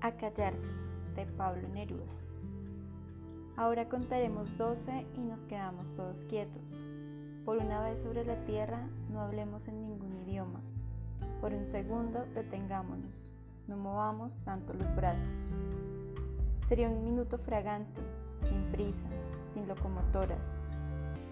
para 0.00 0.16
callarse, 0.16 0.70
de 1.14 1.26
Pablo 1.26 1.68
Neruda. 1.68 2.12
Ahora 3.56 3.88
contaremos 3.88 4.56
doce 4.58 5.06
y 5.16 5.20
nos 5.20 5.40
quedamos 5.44 5.92
todos 5.94 6.24
quietos. 6.24 6.62
Por 7.44 7.58
una 7.58 7.80
vez 7.80 8.00
sobre 8.00 8.24
la 8.24 8.36
tierra, 8.44 8.86
no 9.10 9.20
hablemos 9.20 9.66
en 9.68 9.80
ningún 9.80 10.14
idioma. 10.22 10.60
Por 11.40 11.52
un 11.52 11.66
segundo, 11.66 12.24
detengámonos. 12.34 13.30
No 13.66 13.76
movamos 13.76 14.38
tanto 14.44 14.74
los 14.74 14.94
brazos. 14.94 15.48
Sería 16.68 16.88
un 16.88 17.02
minuto 17.04 17.38
fragante, 17.38 18.00
sin 18.48 18.62
prisa, 18.72 19.06
sin 19.52 19.66
locomotoras. 19.66 20.56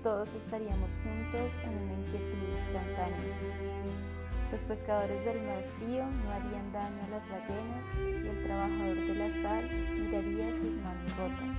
Todos 0.02 0.32
estaríamos 0.34 0.90
juntos 1.02 1.52
en 1.64 1.70
una 1.70 1.94
inquietud 1.94 2.38
instantánea. 2.58 4.23
Los 4.52 4.60
pescadores 4.62 5.24
del 5.24 5.42
mar 5.42 5.62
frío 5.78 6.04
no 6.06 6.30
harían 6.30 6.72
daño 6.72 7.02
a 7.04 7.08
las 7.08 7.28
ballenas 7.28 7.86
y 7.98 8.28
el 8.28 8.44
trabajador 8.44 8.96
de 8.96 9.14
la 9.14 9.42
sal 9.42 9.64
miraría 9.92 10.54
sus 10.54 10.74
manos 10.82 11.16
rotas. 11.16 11.58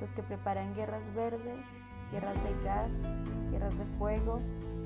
Los 0.00 0.10
que 0.12 0.22
preparan 0.22 0.74
guerras 0.74 1.02
verdes, 1.14 1.66
guerras 2.12 2.36
de 2.44 2.64
gas, 2.64 2.90
guerras 3.50 3.76
de 3.76 3.84
fuego, 3.98 4.40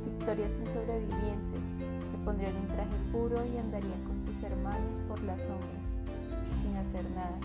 victorias 0.05 0.53
sin 0.53 0.67
sobrevivientes, 0.67 1.71
se 2.11 2.19
pondrían 2.25 2.57
un 2.57 2.67
traje 2.69 2.97
puro 3.13 3.45
y 3.45 3.59
andarían 3.59 4.03
con 4.05 4.21
sus 4.21 4.43
hermanos 4.43 4.99
por 5.09 5.23
la 5.23 5.39
sombra, 5.39 5.81
sin 6.63 6.77
hacer 6.77 7.05
nada. 7.11 7.39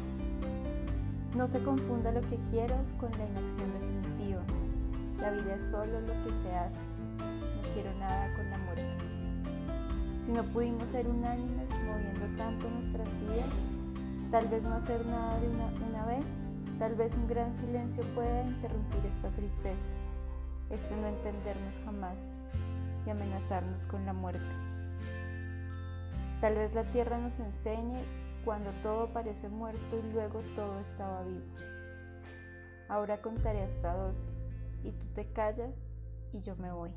No 1.36 1.48
se 1.48 1.62
confunda 1.62 2.12
lo 2.12 2.22
que 2.22 2.40
quiero 2.50 2.76
con 2.98 3.12
la 3.12 3.26
inacción 3.26 3.72
definitiva. 3.74 4.42
La 5.20 5.32
vida 5.32 5.56
es 5.56 5.64
solo 5.64 6.00
lo 6.02 6.14
que 6.14 6.34
se 6.42 6.56
hace. 6.56 6.84
No 7.20 7.74
quiero 7.74 7.94
nada 8.00 8.28
con 8.36 8.50
la 8.50 8.58
muerte. 8.60 9.25
Si 10.26 10.32
no 10.32 10.44
pudimos 10.44 10.90
ser 10.90 11.08
unánimes 11.08 11.70
moviendo 11.86 12.26
tanto 12.36 12.68
nuestras 12.68 13.08
vidas, 13.22 13.54
tal 14.32 14.48
vez 14.48 14.64
no 14.64 14.74
hacer 14.74 15.06
nada 15.06 15.40
de 15.40 15.48
una, 15.50 16.06
vez, 16.08 16.26
tal 16.80 16.96
vez 16.96 17.14
un 17.16 17.28
gran 17.28 17.56
silencio 17.60 18.04
pueda 18.16 18.42
interrumpir 18.42 19.06
esta 19.06 19.30
tristeza, 19.30 19.86
este 20.72 20.96
no 20.96 21.08
entendernos 21.08 21.76
jamás 21.86 22.32
y 23.06 23.12
amenazarnos 23.12 23.82
con 23.86 24.04
la 24.08 24.14
muerte. 24.14 24.44
Tal 26.42 26.56
vez 26.56 26.74
la 26.74 26.86
tierra 26.86 27.20
nos 27.20 27.38
enseñe 27.40 28.00
cuando 28.44 28.72
todo 28.82 29.14
parece 29.14 29.48
muerto 29.48 30.00
y 30.00 30.12
luego 30.12 30.40
todo 30.56 30.80
estaba 30.80 31.22
vivo. 31.24 31.46
Ahora 32.90 33.22
contaré 33.22 33.62
hasta 33.62 33.94
doce 33.94 34.28
y 34.84 34.92
tú 34.92 35.06
te 35.14 35.28
callas 35.34 35.76
y 36.34 36.42
yo 36.42 36.56
me 36.56 36.72
voy. 36.72 36.90